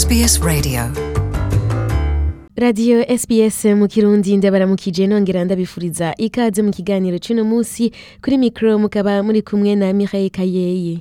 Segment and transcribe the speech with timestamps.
[0.00, 0.80] SBS Radio.
[2.56, 7.92] Radiyo sbs mu kirundi ndabaramukije nongera ndabifuriza ikaze mu kiganiro cy'uno munsi
[8.24, 10.98] kuri mikoro mukaba muri kumwe na mihaye kayeye.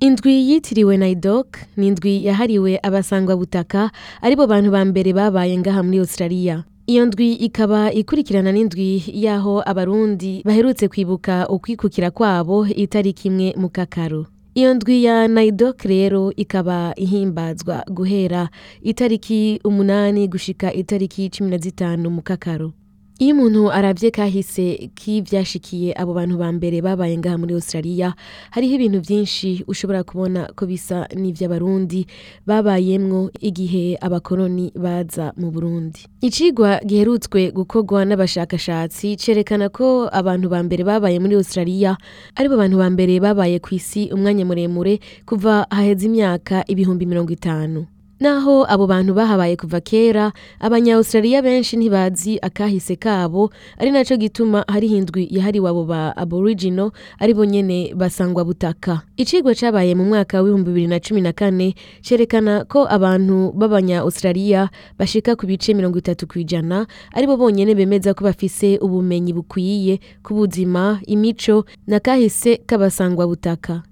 [0.00, 3.90] Indwi yitiriwe naidok ni indwi yahariwe abasangwabutaka
[4.22, 6.64] ari bo bantu ba mbere babaye ngaha muri australia.
[6.86, 14.26] Iyo ndwi ikaba ikurikirana n'indwi y'aho abarundi baherutse kwibuka ukwikukira kwabo itariki imwe mu kakaro.
[14.54, 18.48] Iyo ndwi ya naidok rero ikaba ihimbazwa guhera
[18.82, 22.72] itariki umunani gushika itariki cumi na zitanu mu kakaro
[23.22, 28.08] iyo umuntu arabye kahise k'ivyashikiye abo bantu ba mbere babaye ngaha muri australia
[28.50, 32.00] hariho ibintu vyinshi ushobora kubona ko bisa n'ivy'abarundi
[32.48, 36.02] babayemwo igihe abakoroni baza mu burundi.
[36.20, 41.94] Icigwa giherutswe gukorwa n'abashakashatsi cerekana ko abantu ba mbere babaye muri australia
[42.34, 44.98] ari bo bantu ba mbere babaye ku isi umwanya muremure
[45.28, 47.86] kuva haheze imyaka ibihumbi mirongo itanu.
[48.22, 54.96] Naho abo bantu bahabaye kuva kera abanya-australia benshi ntibazi akahise kabo ari naco gituma hariho
[54.96, 59.02] indwi yahariwe abo ba aboriginal ari bo nyene basangwa butaka.
[59.18, 65.34] Icigwa cabaye mu mwaka w'ibihumbi bibiri na cumi na kane cerekana ko abantu b'abanya-australia bashika
[65.36, 71.02] ku bice mirongo itatu kw'ijana ari bo bonyene bemeza ko bafise ubumenyi bukwiye ku buzima
[71.10, 73.82] imico na kahise k'abasangwa butaka.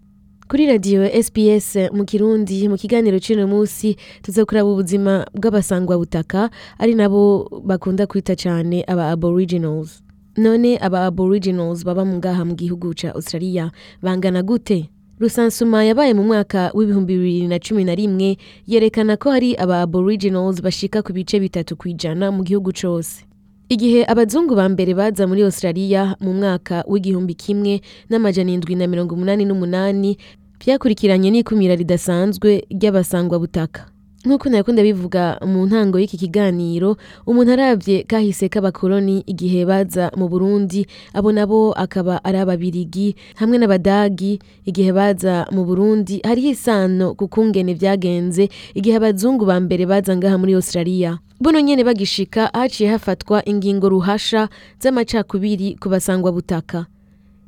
[0.51, 7.47] Kuri radiyo sps mu kirundi mu kiganiro cy'uno munsi tuza kuraba ubuzima bw'abasangwabutaka ari nabo
[7.65, 10.03] bakunda kwita cyane aba aboriginals.
[10.37, 13.71] None aba aboriginals baba mu ngaha mu gihugu ca australia
[14.03, 14.91] bangana gute?
[15.23, 20.59] Rusansuma yabaye mu mwaka w'ibihumbi bibiri na cumi na rimwe yerekana ko hari aba aboriginals
[20.63, 23.23] bashika ku bice bitatu kw'ijana mu gihugu cose.
[23.71, 27.79] Igihe abazungu ba mbere baza muri australia mu mwaka w'igihumbi kimwe
[28.11, 30.19] n'amajana indwi na mirongo umunani n'umunani
[30.65, 33.87] vyakurikiranye n'ikumira ridasanzwe ry'abasangwabutaka
[34.21, 40.85] nk'uko nakunda bivuga mu ntango y'iki kiganiro umuntu aravye kahise k'abakoloni igihe baza mu burundi
[41.17, 44.37] abo nabo akaba ari ababirigi hamwe n'abadagi
[44.69, 50.37] igihe baza mu burundi hariho isano ku kungene vyagenze igihe abazungu ba mbere baza ngaha
[50.37, 51.17] muri australia.
[51.41, 54.49] Buno nyene bagishika haciye hafatwa ingingo ruhasha
[54.85, 56.85] z'amacakubiri ku basangwabutaka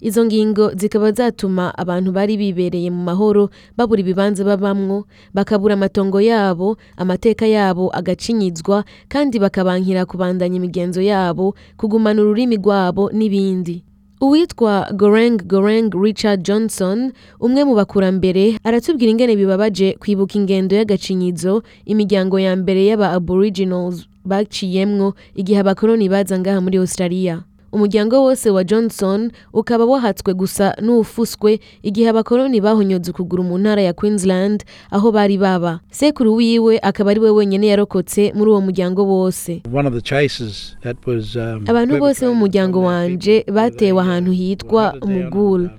[0.03, 3.49] izo ngingo zikaba zatuma abantu bari bibereye mu mahoro
[3.79, 12.19] babura ibibanza babamwo bakabura amatongo yabo amateka yabo agacinyizwa kandi bakabankira kubandanya imigenzo yabo kugumana
[12.23, 13.85] ururimi rwabo n'ibindi.
[14.23, 17.11] Uwitwa goreng goreng richard johnson
[17.43, 25.15] umwe mu bakurambere aratubwira ingene bibabaje kwibuka ingendo y'agacinyizo imiryango ya mbere y'aba aboriginals baciyemwo
[25.35, 27.43] igihe abakoloni baza ngaha muri australia.
[27.73, 33.93] Umuryango wose wa johnson ukaba wahatswe gusa n'uwufuswe igihe abakoloni bahonyoza ukuguru mu ntara ya
[33.93, 35.81] queensland aho bari baba.
[35.91, 39.63] Sekuru wiwe akaba ari we wenyene yarokotse muri uwo muryango wose.
[39.73, 44.31] One of the chases that was, um, abantu bose bo mu muryango wanje batewe ahantu
[44.31, 45.63] uh, hitwa mugul.
[45.65, 45.71] uh,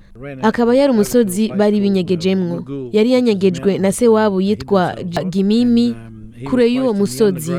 [0.42, 2.56] akaba yari umusozi bari uh, binyegejemwo.
[2.56, 4.96] Mugul, yari yanyegejwe na se wabo yitwa
[5.30, 5.90] gimimi.
[5.92, 6.13] um,
[6.48, 7.54] kure y'uwo musozi.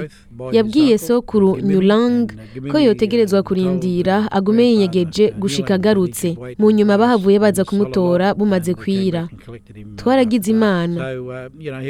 [0.52, 2.26] Yabwiye sokuru nyulang
[2.70, 6.36] ko yotegerezwa kurindira agume yinyegeje gushika agarutse.
[6.58, 9.28] Mu nyuma bahavuye baza kumutora bumaze kwira.
[9.96, 10.98] Twaragize imana.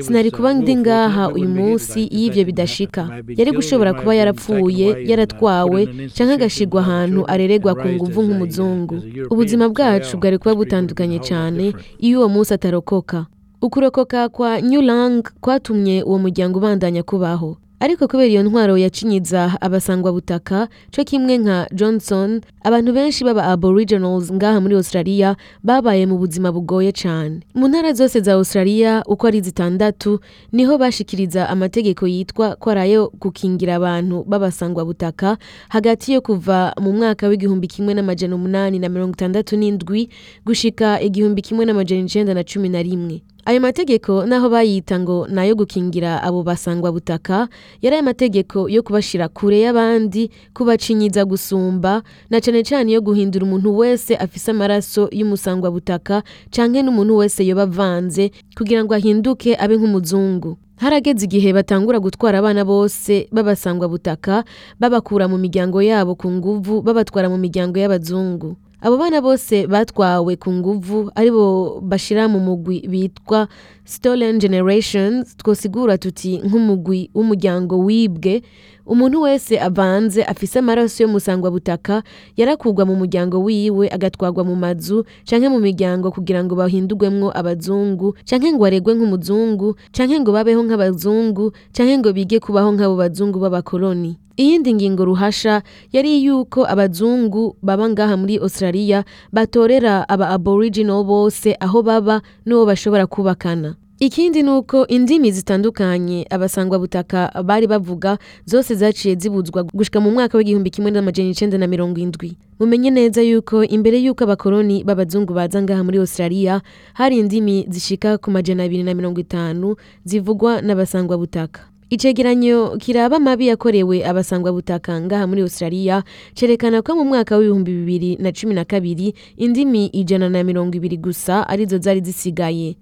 [0.00, 3.02] Sinari kuba ndi ngaha uyu munsi iyo didn't bidashika.
[3.36, 8.96] Yari gushobora kuba yarapfuye yaratwawe institution agashigwa ahantu and ku nguvu nk'umuzungu.
[9.30, 13.26] Ubuzima bwacu bwari kuba butandukanye cyane iyo uwo munsi atarokoka.
[13.64, 17.56] Ukurokoka kwa nyulang kwatumye uwo muryango ubandanya kubaho.
[17.80, 24.60] Ariko kubera iyo ntwaro yacinyiza abasangwabutaka co kimwe nka johnson abantu benshi baba aboriginals ngaha
[24.60, 27.40] muri australia babaye mu buzima bugoye cane.
[27.54, 30.20] Mu ntara zose za australia uko ari zitandatu
[30.52, 35.36] ni ho bashikiriza amategeko yitwa ko ari ayo gukingira abantu b'abasangwabutaka
[35.68, 40.08] hagati yo kuva mu mwaka w'igihumbi kimwe n'amajana umunani na mirongo itandatu n'indwi
[40.46, 43.22] gushika igihumbi kimwe n'amajana icenda na cumi na rimwe.
[43.44, 47.48] Ayo mategeko naho bayita ngo ni ayo gukingira abo basangwabutaka
[47.82, 54.16] yari amategeko yo kubashira kure y'abandi kubacinyiza gusumba na cane cane yo guhindura umuntu wese
[54.16, 60.56] afise amaraso y'umusangwabutaka canke n'umuntu wese yoba avanze kugira ngo ahinduke abe nk'umuzungu.
[60.80, 64.44] Harageze igihe batangura gutwara abana bose b'abasangwabutaka
[64.80, 68.56] babakura mu miryango yabo ku nguvu babatwara mu miryango y'abazungu.
[68.84, 73.48] Abo bana bose batwawe ku nguvu ari bo bashira mu mugwi bitwa
[73.84, 78.42] stolen generations twosigura tuti nk'umugwi w'umuryango wibwe
[78.86, 82.02] umuntu wese avanze afise amaraso yo musangwa butaka
[82.36, 88.52] yarakugwa mu muryango wiwe agatwarwa mu mazu canke mu miryango kugira ngo bahindurwemwo abazungu canke
[88.52, 94.16] ngo aregwe nk'umuzungu canke ngo babeho nk'abazungu canke ngo bige kubaho nk'abo bazungu b'abakoloni.
[94.36, 95.62] Iyindi ngingo ruhasha
[95.94, 103.06] yari yuko abazungu baba ngaha muri australia batorera aba aboriginal bose aho baba n'uwo bashobora
[103.06, 103.73] kubakana.
[103.98, 110.38] Ikindi ni uko indimi zitandukanye abasangwa butaka bari bavuga zose zaciye zibuzwa gushika mu mwaka
[110.38, 112.36] w'igihumbi kimwe n'amajana icenda na mirongo indwi.
[112.60, 116.60] Mumenye neza yuko imbere yuko abakoloni b'abazungu baza ngaha muri australia
[116.94, 121.60] hari indimi zishika ku majana abiri na mirongo itanu zivugwa n'abasangwa butaka.
[121.90, 126.02] Icegeranyo kiraba amabi yakorewe abasangwa butaka ngaha muri australia
[126.34, 130.96] cerekana ko mu mwaka w'ibihumbi bibiri na cumi na kabiri indimi ijana na mirongo ibiri
[130.98, 132.74] gusa ari zo zari zisigaye.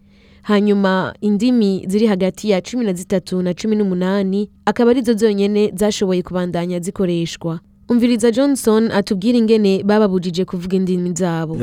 [0.43, 5.73] Hanyuma indimi ziri hagati ya cumi na zitatu na cumi n'umunani akaba ari zo zonyene
[5.77, 7.61] zashoboye kubandanya zikoreshwa.
[7.93, 11.55] Umviriza johnson atubwira ingene bababujije kuvuga indimi zabo.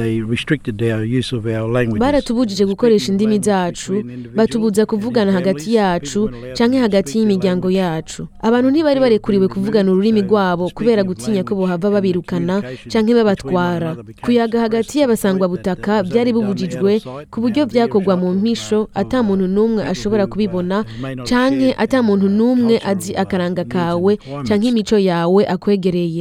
[1.99, 4.03] Baratubujije gukoresha indimi zacu
[4.35, 8.27] batubuza kuvugana hagati yacu canke hagati y'imiryango yacu.
[8.41, 12.61] Abantu ntibari barekuriwe kuvugana ururimi rwabo kubera gutinya ko bohava babirukana
[12.91, 13.95] canke babatwara.
[14.21, 16.99] kuyaga hagati y'abasangwa butaka byari bubujijwe
[17.31, 20.85] ku buryo vyakorwa mu mpisho ata muntu n'umwe ashobora kubibona
[21.29, 24.17] canke ata muntu n'umwe azi akaranga kawe
[24.47, 26.18] canke imico yawe akwegereye.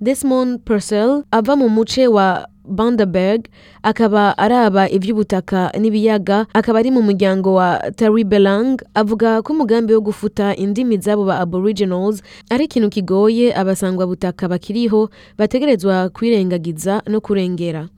[0.00, 3.48] Desmond Purcell ava mu muce wa Bundaberg
[3.82, 10.56] akaba araba ivy'ubutaka n'ibiyaga akaba ari mu muryango wa Taribelang avuga ko umugambi wo gufuta
[10.56, 17.88] indimi z'abo ba Aboriginals ari ikintu kigoye abasangwa butaka bakiriho bategerezwa kwirengagiza no kurengera.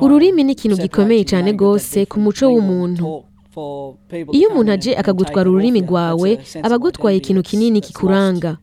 [0.00, 3.24] Ururimi ni ikintu gikomeye cyane rwose ku muco w'umuntu.
[4.32, 6.30] Iyo umuntu aje akagutwara ururimi rwawe
[6.62, 8.56] aba agutwaye ikintu kinini kikuranga.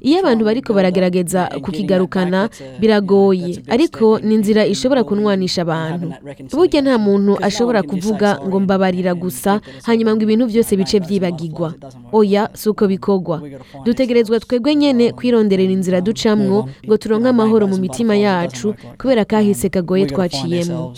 [0.00, 2.48] iyo abantu bariko baragerageza kukigarukana
[2.80, 3.62] biragoye.
[3.68, 6.08] ariko ni inzira ishobora kunwanisha abantu.
[6.56, 11.74] burya nta muntu ashobora kuvuga ngo mbabarira gusa hanyuma ngo ibintu byose bice byibagirwa.
[12.12, 13.36] Oya si uko bikorwa.
[13.84, 20.06] Dutegerezwa twebwe nyene kwironderera inzira ducamwo ngo turonke amahoro mu mitima yacu kubera kahise kagoye
[20.06, 20.92] twaciyemo.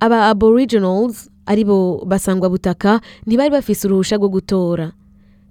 [0.00, 4.92] Aba aboriginals ari bo basangwa butaka ntibari bafise uruhusha rwo gutora.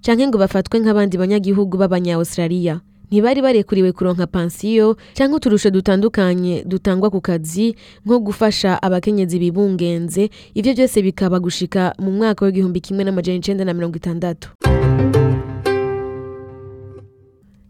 [0.04, 2.80] Canke ngo bafatwe nk'abandi banyagihugu b'abanya-australia.
[3.10, 7.74] Ntibari barekuriwe kuronka pansiyo cyangwa uturusho dutandukanye dutangwa ku kazi
[8.06, 10.30] nko gufasha abakenyezi bibungenze.
[10.54, 14.50] Ivyo byose bikaba gushika mu mwaka w'igihumbi kimwe n'amajana icenda na mirongo itandatu.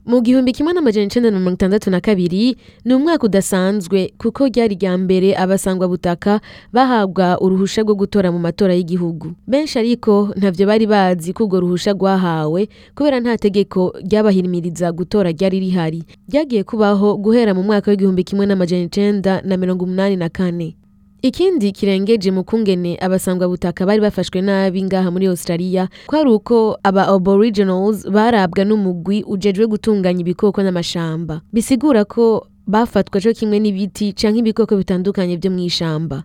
[0.07, 4.75] Mu gihumbi kimwe n'amajana icenda na mirongo itandatu na kabiri ni umwaka udasanzwe kuko ryari
[4.79, 6.41] rya mbere abasangwa butaka
[6.73, 9.35] bahabwa uruhusha rwo gutora mu matora y'igihugu.
[9.51, 15.59] Benshi ariko ntavyo bari bazi ko urwo ruhusha rwahawe kubera nta tegeko ryabahimiriza gutora ryari
[15.61, 16.01] rihari.
[16.31, 20.77] Ryagiye kubaho guhera mu mwaka w'igihumbi kimwe n'amajana icenda na mirongo umunani na kane.
[21.29, 27.09] Ikindi kirengeje mu kungene abasangwa butaka bari bafashwe nabi ngaha muri australia kwari uko aba
[27.09, 31.41] aboriginals barabwa n'umugwi ujejwe gutunganya ibikoko n'amashamba.
[31.53, 36.25] Bisigura ko bafatwa co kimwe n'ibiti canke ibikoko bitandukanye vyo mw'ishamba.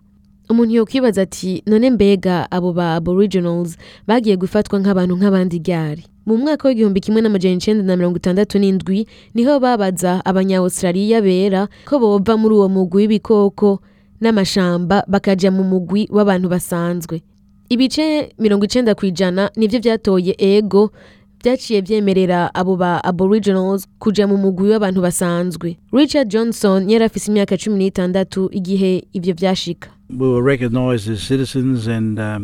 [0.50, 3.76] Umuntu yokwibaza ati none mbega abo ba aboriginals
[4.06, 6.04] bagiye gufatwa nk'abantu nk'abandi ryari?
[6.26, 11.66] Mu mwaka w'igihumbi kimwe n'amajana icenda na mirongo itandatu n'indwi ni ho babaza abanya-australia bera
[11.88, 13.80] ko bova muri uwo mugwi w'ibikoko
[14.22, 17.22] n'amashamba bakaja mu mugwi w'abantu basanzwe.
[17.68, 20.90] Ibice mirongo icenda ku ijana nivyo vyatoye ego
[21.42, 25.76] vyaciye vyemerera abo ba aboriginals kuja mu mugwi w'abantu basanzwe.
[25.92, 30.48] Richard johnson yari afise imyaka cumi n'itandatu igihe ivyo vyashika Um,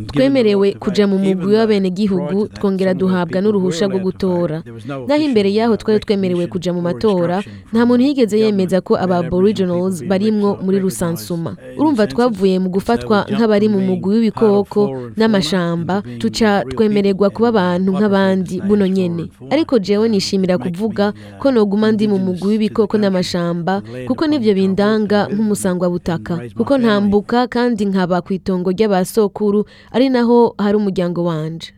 [0.06, 4.62] twemerewe kuja mu mugwi w'abenegihugu twongera duhabwa were rwo gutora.
[5.06, 9.18] Naho imbere yaho twari twemerewe kuja mu or matora nta muntu yigeze yemeza ko aba
[9.18, 11.56] aboriginals barimwo muri rusansuma.
[11.76, 18.86] Urumva twavuye mu gufatwa nk'abari mu mugwi w'ibikoko n'amashamba tuca twemererwa kuba abantu nk'abandi buno
[18.86, 19.28] nyene.
[19.50, 25.28] ariko jewe nishimira kuvuga uh, ko noguma ndi mu mugwi w'ibikoko n'amashamba kuko nivyo bindanga
[25.32, 31.72] nk'umusangwa butaka kuko ntambuka kandi nkaba ku itongo ry'abasokuru ari naho hari umuryango wanje.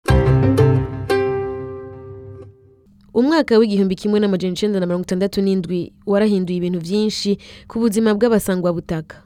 [3.14, 8.70] Umwaka w'igihumbi kimwe n'amajana icenda na mirongo itandatu n'indwi warahinduye ibintu vyinshi ku buzima bw'abasangwa
[8.72, 9.16] butaka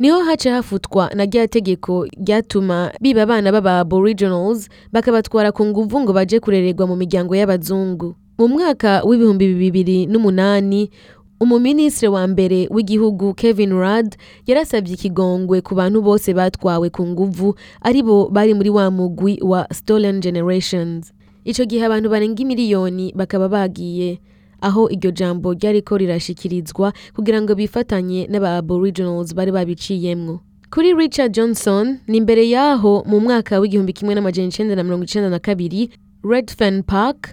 [0.00, 6.00] ni ho haca hafutwa na rya tegeko ryatuma biba abana b'aba aboriginals bakabatwara ku nguvu
[6.00, 8.16] ngo baje kurererwa mu miryango y'abazungu.
[8.40, 10.88] Mu mwaka w'ibihumbi bibiri n'umunani
[11.40, 14.14] umuminisitiri wa mbere w'igihugu kevin rudd
[14.46, 19.64] yarasabye ikigongwe ku bantu bose batwawe ku nguvu ari bo bari muri wa mugwi wa
[19.72, 21.12] stolen generations.
[21.44, 24.20] Icyo gihe abantu barenga imiliyoni bakaba bagiye.
[24.60, 30.40] Aho iryo jambo ryariko rirashikirizwa kugira ngo bifatanye n'aba aboriginals bari babiciyemwo.
[30.70, 35.30] Kuri richard johnson ni imbere yaho mu mwaka w'igihumbi kimwe n'amajana icenda na mirongo icenda
[35.32, 35.88] na kabiri
[36.22, 37.32] redfen park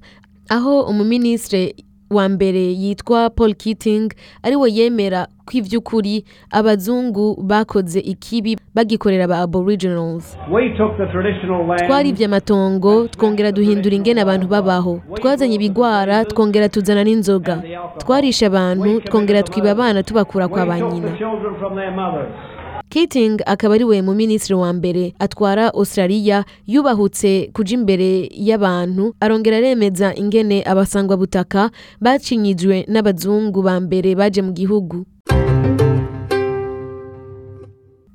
[0.50, 1.76] aho umuminisitiri
[2.10, 9.40] wa mbere yitwa paul keating ari we yemera ko ivy'ukuri abazungu bakoze ikibi bagikorera aba
[9.40, 10.38] aboriginals.
[10.52, 10.76] We
[11.88, 15.00] twaribye amatongo twongera duhindura ingene abantu babaho.
[15.16, 17.64] Twazanye ibigwara twongera tuzana n'inzoga.
[17.98, 21.12] Twarishe abantu twongera twiba abana tubakura kwa ba we nyina.
[22.90, 29.58] Keating akaba ari we mu minisitiri wa mbere atwara Australia yubahutse kuja imbere y'abantu arongera
[29.58, 31.70] aremeza ingene abasangwa butaka
[32.02, 35.06] bacinyijwe n'abazungu ba mbere baje mu gihugu.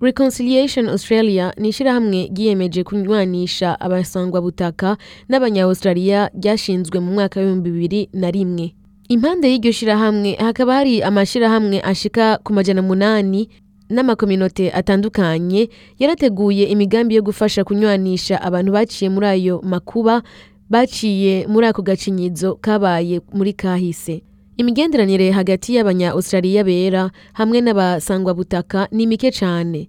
[0.00, 4.96] Reconciliation Australia ni ishyirahamwe ryiyemeje kunywanisha abasangwa butaka
[5.28, 8.74] n'abanya-Australia ryashinzwe mu mwaka w'ibihumbi bibiri na rimwe.
[9.08, 13.48] Impande y'iryo shirahamwe hakaba hari amashirahamwe ashika ku majana munani
[13.92, 15.68] n'amakominote atandukanye
[15.98, 20.22] yarateguye imigambi yo gufasha kunywanisha abantu baciye muri ayo makuba
[20.70, 24.22] baciye muri ako gacinyizo kabaye muri kahise.
[24.56, 29.88] Imigenderanire hagati y'abanya-australia bera hamwe n'abasangwabutaka ni mike cane.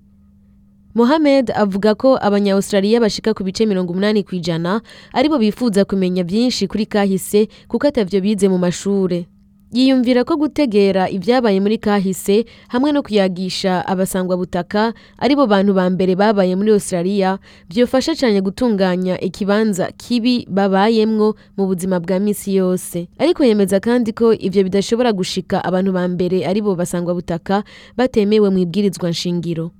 [0.95, 4.81] Mohamed avuga ko abanya-Australia bashika ku bice mirongo umunani ku ijana
[5.13, 9.25] ari bo bifuza kumenya byinshi kuri kahise kuko atavyo bize mu mashure.
[9.73, 16.13] Yiyumvira ko gutegera ibyabaye muri kahise hamwe no kuyagisha abasangwabutaka ari bo bantu ba mbere
[16.15, 17.37] babaye muri Australia
[17.69, 23.07] byofasha cyane gutunganya ikibanza kibi babayemwo mu buzima bwa misi yose.
[23.17, 27.63] Ariko yemeza kandi ko ivyo bidashobora gushika abantu ba mbere ari bo basangwabutaka
[27.97, 29.71] batemewe mu ibwirizwa nshingiro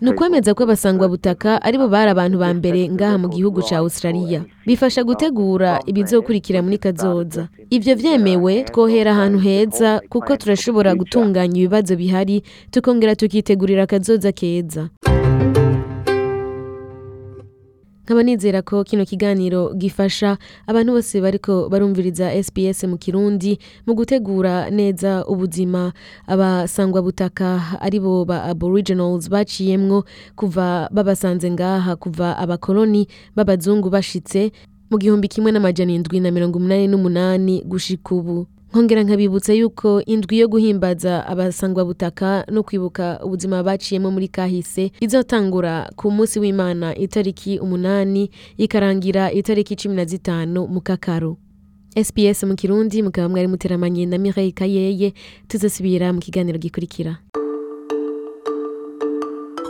[0.00, 4.44] ni ukwemeza ko abasangwabutaka ari bo bari abantu ba mbere ngaha mu gihugu ca Australia.
[4.66, 7.37] Bifasha gutegura ibizokurikira muri kazoza.
[7.70, 14.88] Ivyo vyemewe twohera ahantu heza kuko turashobora gutunganya ibibazo bihari tukongera tukitegurira akazoza keza.
[18.08, 24.70] Nkaba nizera ko kino kiganiro gifasha abantu bose bariko barumviriza SBS mu Kirundi mu gutegura
[24.72, 25.92] neza ubuzima.
[26.26, 30.04] Abasangwabutaka ari bo ba Aboriginals baciyemwo
[30.36, 33.04] kuva babasanze ngaha kuva abakoloni
[33.36, 34.52] b'abazungu bashitse.
[34.90, 38.46] Mu gihumbi kimwe n'amajana indwi na mirongo umunani n'umunani gushika ubu.
[38.70, 46.10] Nkongera nkabibutsa yuko indwi yo guhimbaza abasangwabutaka no kwibuka ubuzima baciyemo muri kahise izotangura ku
[46.10, 51.36] munsi w'imana itariki umunani ikarangira itariki cumi na zitanu mu kakaro
[52.04, 55.12] sps mu kirundi mukaba mwari muteramanye na mireille kayeye
[55.48, 57.18] tuzasubira mu kiganiro gikurikira.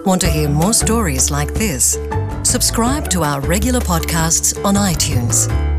[0.07, 1.99] Want to hear more stories like this?
[2.49, 5.78] Subscribe to our regular podcasts on iTunes.